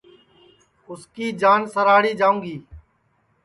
[0.89, 2.55] اُس کی جان سراھڑی جاوں گی